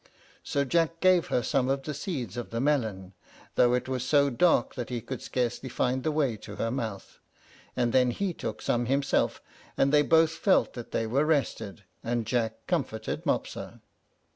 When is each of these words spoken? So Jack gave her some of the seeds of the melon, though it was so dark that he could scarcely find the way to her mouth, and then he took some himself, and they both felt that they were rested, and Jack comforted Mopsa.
So 0.43 0.65
Jack 0.65 0.99
gave 0.99 1.27
her 1.27 1.43
some 1.43 1.69
of 1.69 1.83
the 1.83 1.93
seeds 1.93 2.35
of 2.35 2.49
the 2.49 2.59
melon, 2.59 3.13
though 3.53 3.75
it 3.75 3.87
was 3.87 4.03
so 4.03 4.31
dark 4.31 4.73
that 4.73 4.89
he 4.89 4.99
could 4.99 5.21
scarcely 5.21 5.69
find 5.69 6.01
the 6.01 6.11
way 6.11 6.37
to 6.37 6.55
her 6.55 6.71
mouth, 6.71 7.19
and 7.75 7.93
then 7.93 8.09
he 8.09 8.33
took 8.33 8.63
some 8.63 8.87
himself, 8.87 9.43
and 9.77 9.91
they 9.93 10.01
both 10.01 10.31
felt 10.31 10.73
that 10.73 10.89
they 10.89 11.05
were 11.05 11.23
rested, 11.25 11.83
and 12.03 12.25
Jack 12.25 12.65
comforted 12.65 13.27
Mopsa. 13.27 13.79